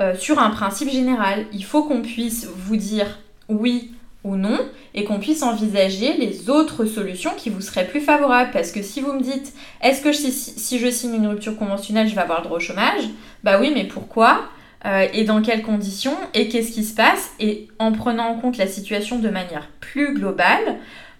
euh, 0.00 0.16
sur 0.16 0.38
un 0.38 0.50
principe 0.50 0.90
général. 0.90 1.44
Il 1.52 1.64
faut 1.64 1.82
qu'on 1.82 2.02
puisse 2.02 2.46
vous 2.46 2.76
dire 2.76 3.18
oui 3.48 3.92
ou 4.24 4.36
non 4.36 4.58
et 4.94 5.04
qu'on 5.04 5.18
puisse 5.18 5.42
envisager 5.42 6.16
les 6.16 6.48
autres 6.50 6.84
solutions 6.84 7.32
qui 7.36 7.50
vous 7.50 7.60
seraient 7.60 7.86
plus 7.86 8.00
favorables. 8.00 8.50
Parce 8.52 8.72
que 8.72 8.82
si 8.82 9.00
vous 9.00 9.12
me 9.12 9.22
dites, 9.22 9.52
est-ce 9.82 10.02
que 10.02 10.12
si 10.12 10.78
je 10.78 10.90
signe 10.90 11.14
une 11.14 11.26
rupture 11.26 11.56
conventionnelle, 11.56 12.08
je 12.08 12.14
vais 12.14 12.20
avoir 12.20 12.38
le 12.40 12.44
droit 12.44 12.58
au 12.58 12.60
chômage? 12.60 13.04
Bah 13.44 13.58
oui, 13.60 13.72
mais 13.74 13.84
pourquoi? 13.84 14.48
Euh, 14.86 15.06
et 15.12 15.24
dans 15.24 15.42
quelles 15.42 15.62
conditions 15.62 16.16
et 16.34 16.48
qu'est-ce 16.48 16.72
qui 16.72 16.84
se 16.84 16.94
passe. 16.94 17.32
Et 17.40 17.68
en 17.78 17.92
prenant 17.92 18.28
en 18.28 18.38
compte 18.38 18.56
la 18.56 18.66
situation 18.66 19.18
de 19.18 19.28
manière 19.28 19.68
plus 19.80 20.14
globale, 20.14 20.76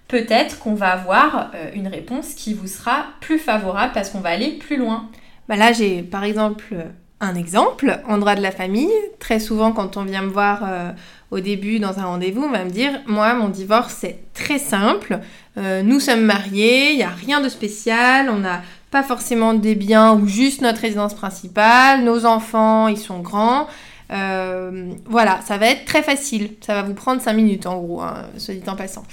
peut-être 0.07 0.59
qu'on 0.59 0.75
va 0.75 0.93
avoir 0.93 1.51
euh, 1.55 1.71
une 1.75 1.89
réponse 1.89 2.35
qui 2.35 2.55
vous 2.55 2.69
sera 2.69 3.07
plus 3.21 3.39
favorable 3.39 3.93
parce 3.93 4.11
qu'on 4.11 4.21
va 4.21 4.31
aller 4.31 4.53
plus 4.53 4.77
loin. 4.77 5.09
Bah 5.49 5.57
là, 5.57 5.73
j'ai 5.73 6.03
par 6.03 6.25
exemple 6.25 6.75
un 7.21 7.35
exemple 7.35 7.99
en 8.07 8.19
droit 8.19 8.37
de 8.37 8.43
la 8.43 8.53
famille. 8.53 8.93
Très 9.19 9.41
souvent, 9.41 9.73
quand 9.73 9.97
on 9.97 10.05
vient 10.05 10.23
me 10.23 10.31
voir 10.31 10.61
euh, 10.63 10.93
au 11.33 11.41
début 11.41 11.81
dans 11.81 11.99
un 11.99 12.05
rendez-vous, 12.05 12.43
on 12.43 12.53
va 12.53 12.65
me 12.65 12.71
dire 12.71 12.93
Moi, 13.07 13.35
mon 13.35 13.49
divorce, 13.49 13.97
c'est 13.99 14.21
très 14.35 14.59
simple. 14.59 15.19
nous 15.57 15.99
sommes 15.99 16.23
mariés, 16.23 16.93
il 16.93 16.97
n'y 16.99 17.03
a 17.03 17.09
rien 17.09 17.41
de 17.41 17.49
spécial. 17.49 18.31
On 18.31 18.45
a 18.45 18.61
pas 18.91 19.03
forcément 19.03 19.55
des 19.55 19.75
biens 19.75 20.15
ou 20.15 20.27
juste 20.27 20.61
notre 20.63 20.81
résidence 20.81 21.15
principale, 21.15 22.05
nos 22.05 22.25
enfants, 22.25 22.89
ils 22.89 22.99
sont 22.99 23.21
grands. 23.21 23.67
Euh, 24.11 24.93
voilà, 25.07 25.41
ça 25.43 25.59
va 25.59 25.69
être 25.69 25.85
très 25.85 26.03
facile. 26.03 26.53
Ça 26.61 26.75
va 26.75 26.83
vous 26.83 26.95
prendre 26.95 27.21
5 27.21 27.33
minutes 27.33 27.67
en 27.67 27.79
gros, 27.79 28.01
hein, 28.01 28.27
soit 28.39 28.55
dit 28.55 28.69
en 28.69 28.77
passant. 28.77 29.05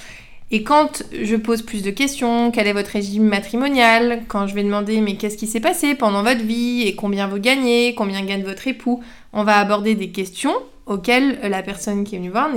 Et 0.51 0.63
quand 0.63 1.03
je 1.11 1.35
pose 1.35 1.63
plus 1.63 1.81
de 1.81 1.89
questions, 1.89 2.51
quel 2.51 2.67
est 2.67 2.73
votre 2.73 2.91
régime 2.91 3.23
matrimonial? 3.23 4.23
Quand 4.27 4.47
je 4.47 4.53
vais 4.53 4.63
demander 4.63 5.01
mais 5.01 5.15
qu'est-ce 5.15 5.37
qui 5.37 5.47
s'est 5.47 5.59
passé 5.59 5.95
pendant 5.95 6.21
votre 6.21 6.43
vie? 6.43 6.83
Et 6.83 6.95
combien 6.95 7.27
vous 7.27 7.39
gagnez, 7.39 7.95
combien 7.95 8.23
gagne 8.23 8.43
votre 8.43 8.67
époux, 8.67 9.03
on 9.33 9.43
va 9.43 9.57
aborder 9.57 9.95
des 9.95 10.09
questions 10.09 10.53
auxquelles 10.85 11.39
la 11.41 11.63
personne 11.63 12.03
qui 12.03 12.15
est 12.15 12.19
venue 12.19 12.29
voir 12.29 12.49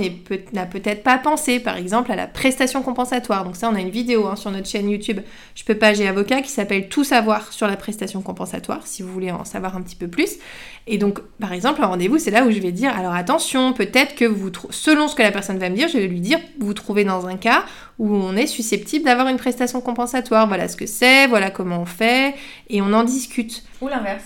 n'a 0.53 0.65
peut-être 0.65 1.01
pas 1.01 1.17
pensé, 1.17 1.59
par 1.59 1.77
exemple 1.77 2.11
à 2.11 2.15
la 2.15 2.27
prestation 2.27 2.83
compensatoire. 2.83 3.43
Donc 3.43 3.55
ça, 3.55 3.69
on 3.69 3.75
a 3.75 3.79
une 3.79 3.89
vidéo 3.89 4.27
hein, 4.27 4.35
sur 4.35 4.51
notre 4.51 4.67
chaîne 4.67 4.89
YouTube 4.89 5.19
Je 5.55 5.63
peux 5.63 5.75
pas, 5.75 5.93
j'ai 5.93 6.07
avocat 6.07 6.41
qui 6.41 6.51
s'appelle 6.51 6.89
Tout 6.89 7.03
savoir 7.03 7.51
sur 7.51 7.67
la 7.67 7.75
prestation 7.75 8.21
compensatoire, 8.21 8.85
si 8.85 9.01
vous 9.01 9.11
voulez 9.11 9.31
en 9.31 9.45
savoir 9.45 9.75
un 9.75 9.81
petit 9.81 9.95
peu 9.95 10.07
plus. 10.07 10.37
Et 10.85 10.99
donc, 10.99 11.19
par 11.39 11.53
exemple, 11.53 11.83
un 11.83 11.87
rendez-vous, 11.87 12.19
c'est 12.19 12.31
là 12.31 12.45
où 12.45 12.51
je 12.51 12.59
vais 12.59 12.71
dire, 12.71 12.95
alors 12.95 13.13
attention, 13.13 13.73
peut-être 13.73 14.15
que 14.15 14.25
vous, 14.25 14.51
selon 14.69 15.07
ce 15.07 15.15
que 15.15 15.23
la 15.23 15.31
personne 15.31 15.57
va 15.57 15.69
me 15.69 15.75
dire, 15.75 15.87
je 15.87 15.97
vais 15.97 16.07
lui 16.07 16.21
dire, 16.21 16.39
vous 16.59 16.67
vous 16.67 16.73
trouvez 16.75 17.03
dans 17.03 17.25
un 17.25 17.37
cas 17.37 17.65
où 17.97 18.15
on 18.15 18.35
est 18.35 18.47
susceptible 18.47 19.05
d'avoir 19.05 19.27
une 19.27 19.37
prestation 19.37 19.81
compensatoire. 19.81 20.47
Voilà 20.47 20.67
ce 20.67 20.77
que 20.77 20.85
c'est, 20.85 21.25
voilà 21.27 21.49
comment 21.49 21.81
on 21.81 21.85
fait, 21.85 22.35
et 22.69 22.81
on 22.81 22.93
en 22.93 23.03
discute. 23.03 23.63
Ou 23.81 23.87
l'inverse. 23.87 24.23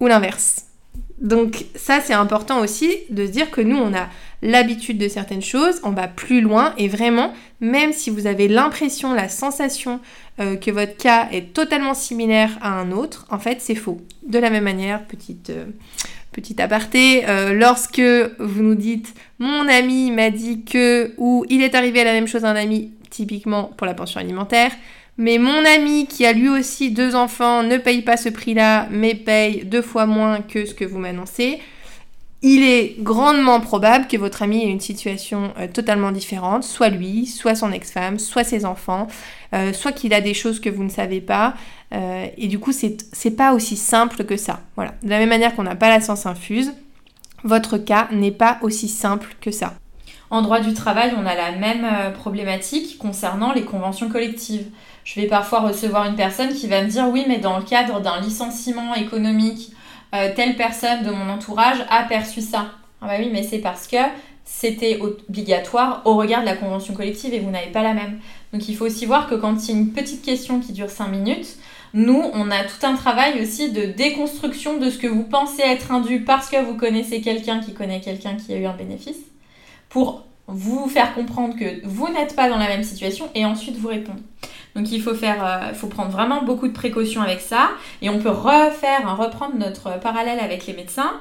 Ou 0.00 0.08
l'inverse. 0.08 0.73
Donc 1.24 1.64
ça, 1.74 2.00
c'est 2.00 2.12
important 2.12 2.60
aussi 2.60 2.98
de 3.08 3.26
se 3.26 3.32
dire 3.32 3.50
que 3.50 3.62
nous, 3.62 3.78
on 3.78 3.94
a 3.94 4.08
l'habitude 4.42 4.98
de 4.98 5.08
certaines 5.08 5.42
choses, 5.42 5.80
on 5.82 5.90
va 5.90 6.06
plus 6.06 6.42
loin 6.42 6.74
et 6.76 6.86
vraiment, 6.86 7.32
même 7.60 7.94
si 7.94 8.10
vous 8.10 8.26
avez 8.26 8.46
l'impression, 8.46 9.14
la 9.14 9.30
sensation 9.30 10.00
euh, 10.38 10.56
que 10.56 10.70
votre 10.70 10.98
cas 10.98 11.28
est 11.32 11.54
totalement 11.54 11.94
similaire 11.94 12.50
à 12.60 12.78
un 12.78 12.92
autre, 12.92 13.26
en 13.30 13.38
fait, 13.38 13.62
c'est 13.62 13.74
faux. 13.74 14.02
De 14.28 14.38
la 14.38 14.50
même 14.50 14.64
manière, 14.64 15.04
petite... 15.04 15.50
Euh, 15.50 15.64
petit 16.32 16.60
aparté, 16.60 17.22
euh, 17.28 17.54
lorsque 17.54 18.02
vous 18.40 18.62
nous 18.64 18.74
dites 18.74 19.14
mon 19.38 19.68
ami 19.68 20.10
m'a 20.10 20.30
dit 20.30 20.64
que 20.64 21.14
ou 21.16 21.44
il 21.48 21.62
est 21.62 21.76
arrivé 21.76 22.00
à 22.00 22.04
la 22.04 22.12
même 22.12 22.26
chose 22.26 22.44
à 22.44 22.50
un 22.50 22.56
ami, 22.56 22.90
typiquement 23.08 23.70
pour 23.76 23.86
la 23.86 23.94
pension 23.94 24.18
alimentaire, 24.18 24.72
mais 25.16 25.38
mon 25.38 25.64
ami 25.64 26.06
qui 26.06 26.26
a 26.26 26.32
lui 26.32 26.48
aussi 26.48 26.90
deux 26.90 27.14
enfants 27.14 27.62
ne 27.62 27.76
paye 27.76 28.02
pas 28.02 28.16
ce 28.16 28.28
prix-là, 28.28 28.88
mais 28.90 29.14
paye 29.14 29.64
deux 29.64 29.82
fois 29.82 30.06
moins 30.06 30.40
que 30.40 30.66
ce 30.66 30.74
que 30.74 30.84
vous 30.84 30.98
m'annoncez, 30.98 31.60
il 32.46 32.62
est 32.62 32.96
grandement 32.98 33.58
probable 33.58 34.06
que 34.06 34.18
votre 34.18 34.42
ami 34.42 34.62
ait 34.62 34.68
une 34.68 34.80
situation 34.80 35.54
euh, 35.58 35.66
totalement 35.66 36.12
différente, 36.12 36.62
soit 36.62 36.90
lui, 36.90 37.24
soit 37.24 37.54
son 37.54 37.72
ex-femme, 37.72 38.18
soit 38.18 38.44
ses 38.44 38.66
enfants, 38.66 39.06
euh, 39.54 39.72
soit 39.72 39.92
qu'il 39.92 40.12
a 40.12 40.20
des 40.20 40.34
choses 40.34 40.60
que 40.60 40.68
vous 40.68 40.84
ne 40.84 40.90
savez 40.90 41.22
pas. 41.22 41.54
Euh, 41.94 42.26
et 42.36 42.48
du 42.48 42.58
coup, 42.58 42.72
c'est 42.72 43.30
pas 43.30 43.54
aussi 43.54 43.76
simple 43.76 44.24
que 44.24 44.36
ça. 44.36 44.60
Voilà. 44.76 44.92
De 45.02 45.08
la 45.08 45.18
même 45.20 45.30
manière 45.30 45.56
qu'on 45.56 45.62
n'a 45.62 45.74
pas 45.74 45.88
la 45.88 46.02
science 46.02 46.26
infuse, 46.26 46.74
votre 47.44 47.78
cas 47.78 48.08
n'est 48.12 48.30
pas 48.30 48.58
aussi 48.60 48.88
simple 48.88 49.36
que 49.40 49.50
ça. 49.50 49.72
En 50.30 50.42
droit 50.42 50.60
du 50.60 50.74
travail, 50.74 51.12
on 51.16 51.26
a 51.26 51.34
la 51.34 51.52
même 51.52 51.86
problématique 52.14 52.98
concernant 52.98 53.52
les 53.52 53.64
conventions 53.64 54.08
collectives. 54.08 54.66
Je 55.04 55.20
vais 55.20 55.26
parfois 55.26 55.60
recevoir 55.60 56.06
une 56.06 56.16
personne 56.16 56.54
qui 56.54 56.66
va 56.66 56.82
me 56.82 56.88
dire 56.88 57.08
oui, 57.08 57.24
mais 57.28 57.38
dans 57.38 57.58
le 57.58 57.64
cadre 57.64 58.00
d'un 58.00 58.20
licenciement 58.20 58.94
économique 58.94 59.70
euh, 60.14 60.30
telle 60.34 60.54
personne 60.54 61.02
de 61.02 61.10
mon 61.10 61.28
entourage 61.28 61.84
a 61.90 62.04
perçu 62.04 62.40
ça. 62.40 62.66
Ah 63.02 63.06
bah 63.08 63.14
oui, 63.18 63.30
mais 63.32 63.42
c'est 63.42 63.58
parce 63.58 63.88
que 63.88 63.96
c'était 64.44 65.00
obligatoire 65.00 66.02
au 66.04 66.14
regard 66.14 66.42
de 66.42 66.46
la 66.46 66.54
convention 66.54 66.94
collective 66.94 67.34
et 67.34 67.40
vous 67.40 67.50
n'avez 67.50 67.72
pas 67.72 67.82
la 67.82 67.94
même. 67.94 68.20
Donc 68.52 68.68
il 68.68 68.76
faut 68.76 68.84
aussi 68.84 69.06
voir 69.06 69.28
que 69.28 69.34
quand 69.34 69.64
il 69.64 69.74
y 69.74 69.76
a 69.76 69.80
une 69.80 69.92
petite 69.92 70.22
question 70.22 70.60
qui 70.60 70.72
dure 70.72 70.90
5 70.90 71.08
minutes, 71.08 71.56
nous, 71.94 72.22
on 72.32 72.50
a 72.50 72.62
tout 72.64 72.86
un 72.86 72.94
travail 72.94 73.40
aussi 73.42 73.72
de 73.72 73.86
déconstruction 73.86 74.78
de 74.78 74.90
ce 74.90 74.98
que 74.98 75.06
vous 75.06 75.24
pensez 75.24 75.62
être 75.62 75.90
indu 75.90 76.20
parce 76.20 76.48
que 76.48 76.62
vous 76.62 76.76
connaissez 76.76 77.20
quelqu'un 77.20 77.60
qui 77.60 77.72
connaît 77.72 78.00
quelqu'un 78.00 78.36
qui 78.36 78.52
a 78.52 78.56
eu 78.56 78.66
un 78.66 78.74
bénéfice, 78.74 79.18
pour 79.94 80.24
vous 80.48 80.88
faire 80.88 81.14
comprendre 81.14 81.54
que 81.56 81.86
vous 81.86 82.08
n'êtes 82.08 82.34
pas 82.34 82.48
dans 82.48 82.58
la 82.58 82.66
même 82.66 82.82
situation 82.82 83.30
et 83.36 83.44
ensuite 83.44 83.76
vous 83.76 83.86
répondre. 83.86 84.18
Donc 84.74 84.90
il 84.90 85.00
faut 85.00 85.12
euh, 85.12 85.88
prendre 85.88 86.10
vraiment 86.10 86.42
beaucoup 86.42 86.66
de 86.66 86.72
précautions 86.72 87.22
avec 87.22 87.40
ça 87.40 87.70
et 88.02 88.10
on 88.10 88.18
peut 88.18 88.28
refaire, 88.28 89.16
reprendre 89.16 89.54
notre 89.54 90.00
parallèle 90.00 90.40
avec 90.40 90.66
les 90.66 90.72
médecins. 90.72 91.12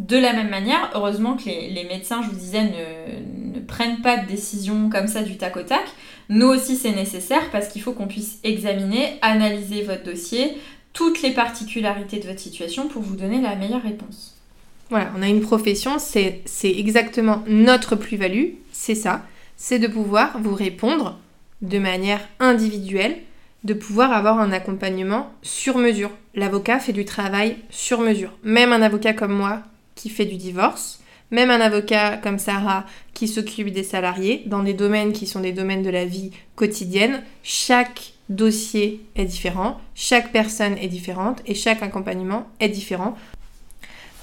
De 0.00 0.16
la 0.16 0.32
même 0.32 0.48
manière, 0.48 0.90
heureusement 0.96 1.36
que 1.36 1.44
les, 1.44 1.86
médecins, 1.88 2.20
je 2.20 2.30
vous 2.30 2.36
disais, 2.36 2.64
ne, 2.64 3.60
prennent 3.60 4.02
pas 4.02 4.16
de 4.16 4.26
décision 4.26 4.90
comme 4.90 5.06
ça 5.06 5.22
du 5.22 5.36
tac 5.36 5.56
au 5.56 5.62
tac. 5.62 5.84
Nous 6.28 6.48
aussi, 6.48 6.74
c'est 6.74 6.90
nécessaire 6.90 7.48
parce 7.52 7.68
qu'il 7.68 7.80
faut 7.80 7.92
qu'on 7.92 8.08
puisse 8.08 8.40
examiner, 8.42 9.20
analyser 9.22 9.82
votre 9.82 10.02
dossier, 10.02 10.56
toutes 10.92 11.22
les 11.22 11.30
particularités 11.30 12.18
de 12.18 12.26
votre 12.26 12.40
situation 12.40 12.88
pour 12.88 13.02
vous 13.02 13.14
donner 13.14 13.40
la 13.40 13.54
meilleure 13.54 13.82
réponse. 13.82 14.33
Voilà, 14.94 15.10
on 15.18 15.22
a 15.22 15.28
une 15.28 15.40
profession, 15.40 15.98
c'est 15.98 16.44
exactement 16.62 17.42
notre 17.48 17.96
plus-value, 17.96 18.50
c'est 18.70 18.94
ça, 18.94 19.26
c'est 19.56 19.80
de 19.80 19.88
pouvoir 19.88 20.40
vous 20.40 20.54
répondre 20.54 21.18
de 21.62 21.80
manière 21.80 22.20
individuelle, 22.38 23.16
de 23.64 23.74
pouvoir 23.74 24.12
avoir 24.12 24.38
un 24.38 24.52
accompagnement 24.52 25.32
sur 25.42 25.78
mesure. 25.78 26.12
L'avocat 26.36 26.78
fait 26.78 26.92
du 26.92 27.04
travail 27.04 27.56
sur 27.70 28.02
mesure. 28.02 28.38
Même 28.44 28.72
un 28.72 28.82
avocat 28.82 29.14
comme 29.14 29.32
moi 29.32 29.64
qui 29.96 30.10
fait 30.10 30.26
du 30.26 30.36
divorce, 30.36 31.00
même 31.32 31.50
un 31.50 31.60
avocat 31.60 32.16
comme 32.18 32.38
Sarah 32.38 32.86
qui 33.14 33.26
s'occupe 33.26 33.72
des 33.72 33.82
salariés 33.82 34.44
dans 34.46 34.62
des 34.62 34.74
domaines 34.74 35.12
qui 35.12 35.26
sont 35.26 35.40
des 35.40 35.50
domaines 35.50 35.82
de 35.82 35.90
la 35.90 36.04
vie 36.04 36.30
quotidienne, 36.54 37.24
chaque 37.42 38.12
dossier 38.28 39.04
est 39.16 39.24
différent, 39.24 39.80
chaque 39.96 40.30
personne 40.30 40.78
est 40.78 40.86
différente 40.86 41.42
et 41.46 41.56
chaque 41.56 41.82
accompagnement 41.82 42.46
est 42.60 42.68
différent. 42.68 43.16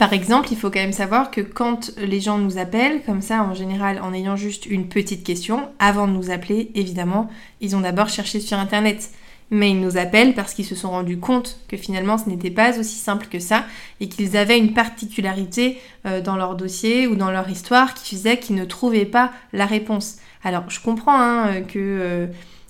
Par 0.02 0.14
exemple, 0.14 0.48
il 0.50 0.58
faut 0.58 0.72
quand 0.72 0.80
même 0.80 0.94
savoir 0.94 1.30
que 1.30 1.42
quand 1.42 1.92
les 2.00 2.22
gens 2.22 2.40
nous 2.40 2.58
appellent, 2.58 3.04
comme 3.06 3.22
ça 3.22 3.44
en 3.44 3.54
général 3.54 4.02
en 4.02 4.16
ayant 4.16 4.36
juste 4.36 4.66
une 4.66 4.90
petite 4.90 5.24
question, 5.24 5.70
avant 5.78 6.08
de 6.08 6.14
nous 6.14 6.32
appeler, 6.32 6.72
évidemment, 6.74 7.30
ils 7.60 7.76
ont 7.76 7.82
d'abord 7.82 8.10
cherché 8.10 8.40
sur 8.40 8.58
Internet. 8.58 9.12
Mais 9.52 9.70
ils 9.70 9.80
nous 9.80 9.98
appellent 9.98 10.34
parce 10.34 10.56
qu'ils 10.56 10.66
se 10.66 10.74
sont 10.74 10.90
rendus 10.90 11.20
compte 11.20 11.60
que 11.68 11.78
finalement 11.78 12.18
ce 12.18 12.28
n'était 12.28 12.50
pas 12.50 12.80
aussi 12.80 12.96
simple 12.96 13.28
que 13.28 13.38
ça 13.38 13.66
et 14.00 14.10
qu'ils 14.10 14.38
avaient 14.38 14.58
une 14.58 14.74
particularité 14.74 15.80
euh, 16.08 16.20
dans 16.20 16.36
leur 16.36 16.56
dossier 16.56 17.06
ou 17.06 17.16
dans 17.16 17.30
leur 17.30 17.48
histoire 17.48 17.94
qui 17.94 18.16
faisait 18.16 18.40
qu'ils 18.40 18.56
ne 18.56 18.66
trouvaient 18.66 19.06
pas 19.06 19.32
la 19.54 19.68
réponse. 19.68 20.18
Alors 20.44 20.68
je 20.70 20.80
comprends 20.80 21.22
hein, 21.22 21.62
que... 21.62 21.78
Euh, 21.78 22.28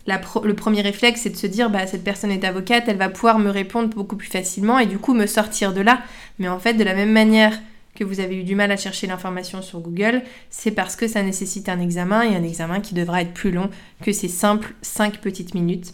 le 0.07 0.53
premier 0.53 0.81
réflexe, 0.81 1.21
c'est 1.21 1.29
de 1.29 1.37
se 1.37 1.47
dire, 1.47 1.69
bah, 1.69 1.87
cette 1.87 2.03
personne 2.03 2.31
est 2.31 2.43
avocate, 2.43 2.85
elle 2.87 2.97
va 2.97 3.09
pouvoir 3.09 3.39
me 3.39 3.49
répondre 3.49 3.89
beaucoup 3.89 4.15
plus 4.15 4.29
facilement 4.29 4.79
et 4.79 4.85
du 4.85 4.97
coup 4.97 5.13
me 5.13 5.25
sortir 5.25 5.73
de 5.73 5.81
là. 5.81 6.01
Mais 6.39 6.47
en 6.47 6.59
fait, 6.59 6.73
de 6.73 6.83
la 6.83 6.93
même 6.93 7.11
manière 7.11 7.53
que 7.95 8.03
vous 8.03 8.19
avez 8.19 8.37
eu 8.37 8.43
du 8.43 8.55
mal 8.55 8.71
à 8.71 8.77
chercher 8.77 9.07
l'information 9.07 9.61
sur 9.61 9.79
Google, 9.79 10.23
c'est 10.49 10.71
parce 10.71 10.95
que 10.95 11.07
ça 11.07 11.21
nécessite 11.23 11.69
un 11.69 11.79
examen 11.79 12.23
et 12.23 12.35
un 12.35 12.43
examen 12.43 12.79
qui 12.79 12.93
devra 12.93 13.21
être 13.21 13.33
plus 13.33 13.51
long 13.51 13.69
que 14.01 14.11
ces 14.11 14.29
simples 14.29 14.73
5 14.81 15.19
petites 15.19 15.53
minutes. 15.53 15.93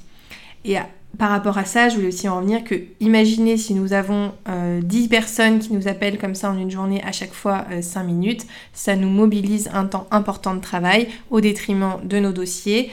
Et 0.63 0.77
par 1.17 1.29
rapport 1.29 1.57
à 1.57 1.65
ça, 1.65 1.89
je 1.89 1.95
voulais 1.95 2.09
aussi 2.09 2.29
en 2.29 2.41
venir 2.41 2.63
que 2.63 2.75
imaginez 2.99 3.57
si 3.57 3.73
nous 3.73 3.93
avons 3.93 4.33
10 4.45 5.05
euh, 5.05 5.09
personnes 5.09 5.59
qui 5.59 5.73
nous 5.73 5.87
appellent 5.87 6.19
comme 6.19 6.35
ça 6.35 6.51
en 6.51 6.57
une 6.57 6.69
journée 6.69 7.01
à 7.03 7.11
chaque 7.11 7.33
fois 7.33 7.65
5 7.81 8.01
euh, 8.01 8.03
minutes, 8.03 8.45
ça 8.73 8.95
nous 8.95 9.09
mobilise 9.09 9.69
un 9.73 9.85
temps 9.85 10.07
important 10.11 10.53
de 10.53 10.61
travail 10.61 11.07
au 11.31 11.41
détriment 11.41 11.97
de 12.03 12.19
nos 12.19 12.31
dossiers. 12.31 12.91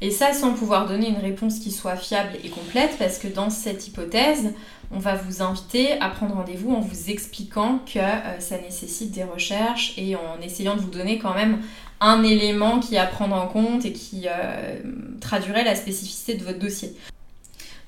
Et 0.00 0.10
ça 0.12 0.32
sans 0.32 0.54
pouvoir 0.54 0.86
donner 0.86 1.08
une 1.08 1.18
réponse 1.18 1.58
qui 1.58 1.72
soit 1.72 1.96
fiable 1.96 2.30
et 2.44 2.50
complète, 2.50 2.96
parce 2.98 3.18
que 3.18 3.26
dans 3.26 3.50
cette 3.50 3.88
hypothèse, 3.88 4.52
on 4.90 4.98
va 4.98 5.16
vous 5.16 5.42
inviter 5.42 6.00
à 6.00 6.08
prendre 6.08 6.36
rendez-vous 6.36 6.72
en 6.72 6.80
vous 6.80 7.10
expliquant 7.10 7.80
que 7.84 7.98
euh, 7.98 8.40
ça 8.40 8.58
nécessite 8.58 9.10
des 9.10 9.24
recherches 9.24 9.94
et 9.98 10.14
en 10.14 10.40
essayant 10.40 10.76
de 10.76 10.80
vous 10.80 10.90
donner 10.90 11.18
quand 11.18 11.34
même 11.34 11.60
un 12.00 12.22
élément 12.22 12.78
qui 12.78 12.94
est 12.94 12.98
à 12.98 13.06
prendre 13.06 13.34
en 13.34 13.48
compte 13.48 13.84
et 13.84 13.92
qui 13.92 14.26
euh, 14.28 14.78
traduirait 15.20 15.64
la 15.64 15.74
spécificité 15.74 16.34
de 16.34 16.44
votre 16.44 16.60
dossier. 16.60 16.94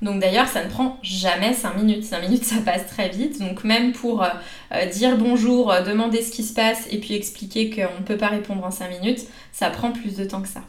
Donc 0.03 0.21
d'ailleurs, 0.21 0.49
ça 0.49 0.65
ne 0.65 0.69
prend 0.69 0.99
jamais 1.03 1.55
5 1.55 1.77
minutes. 1.77 2.05
5 2.05 2.23
minutes, 2.23 2.45
ça 2.45 2.57
passe 2.65 2.87
très 2.89 3.11
vite. 3.11 3.39
Donc 3.39 3.63
même 3.63 3.93
pour 3.93 4.25
euh, 4.25 4.87
dire 4.87 5.17
bonjour, 5.17 5.73
demander 5.87 6.23
ce 6.23 6.33
qui 6.33 6.43
se 6.43 6.55
passe 6.55 6.89
et 6.91 6.99
puis 6.99 7.15
expliquer 7.15 7.71
qu'on 7.71 8.01
ne 8.01 8.05
peut 8.05 8.17
pas 8.17 8.29
répondre 8.29 8.65
en 8.65 8.71
5 8.73 9.01
minutes, 9.01 9.21
ça 9.53 9.71
prend 9.71 9.93
plus 9.93 10.17
de 10.17 10.25
temps 10.25 10.43
que 10.43 10.49
ça. 10.49 10.63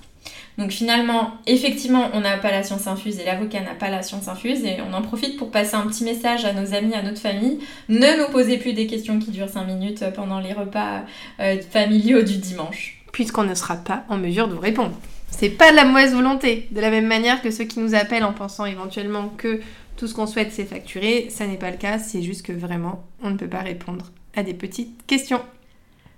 Donc 0.57 0.71
finalement, 0.71 1.31
effectivement, 1.47 2.09
on 2.13 2.21
n'a 2.21 2.37
pas 2.37 2.51
la 2.51 2.63
science 2.63 2.87
infuse 2.87 3.19
et 3.19 3.25
l'avocat 3.25 3.61
n'a 3.61 3.73
pas 3.73 3.89
la 3.89 4.03
science 4.03 4.27
infuse 4.27 4.63
et 4.63 4.77
on 4.87 4.93
en 4.93 5.01
profite 5.01 5.37
pour 5.37 5.49
passer 5.51 5.75
un 5.75 5.87
petit 5.87 6.03
message 6.03 6.45
à 6.45 6.53
nos 6.53 6.73
amis, 6.73 6.93
à 6.93 7.01
notre 7.01 7.19
famille. 7.19 7.59
Ne 7.89 8.19
nous 8.19 8.31
posez 8.31 8.57
plus 8.57 8.73
des 8.73 8.87
questions 8.87 9.19
qui 9.19 9.31
durent 9.31 9.49
5 9.49 9.65
minutes 9.65 10.03
pendant 10.15 10.39
les 10.39 10.53
repas 10.53 11.03
euh, 11.39 11.57
familiaux 11.71 12.21
du 12.21 12.37
dimanche. 12.37 13.01
Puisqu'on 13.11 13.43
ne 13.43 13.55
sera 13.55 13.77
pas 13.77 14.03
en 14.09 14.17
mesure 14.17 14.47
de 14.47 14.53
vous 14.53 14.61
répondre. 14.61 14.97
C'est 15.29 15.49
pas 15.49 15.71
de 15.71 15.75
la 15.75 15.85
mauvaise 15.85 16.13
volonté. 16.13 16.67
De 16.71 16.81
la 16.81 16.91
même 16.91 17.07
manière 17.07 17.41
que 17.41 17.51
ceux 17.51 17.63
qui 17.63 17.79
nous 17.79 17.95
appellent 17.95 18.25
en 18.25 18.33
pensant 18.33 18.65
éventuellement 18.65 19.29
que 19.29 19.61
tout 19.97 20.07
ce 20.07 20.13
qu'on 20.13 20.27
souhaite 20.27 20.51
c'est 20.51 20.65
facturer, 20.65 21.27
ça 21.29 21.47
n'est 21.47 21.57
pas 21.57 21.71
le 21.71 21.77
cas, 21.77 21.99
c'est 21.99 22.21
juste 22.21 22.45
que 22.45 22.53
vraiment 22.53 23.03
on 23.23 23.29
ne 23.29 23.37
peut 23.37 23.47
pas 23.47 23.61
répondre 23.61 24.11
à 24.35 24.43
des 24.43 24.53
petites 24.53 25.05
questions. 25.05 25.41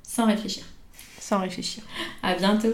Sans 0.04 0.26
réfléchir. 0.26 0.64
Sans 1.20 1.40
réfléchir. 1.40 1.84
À 2.22 2.36
bientôt. 2.36 2.74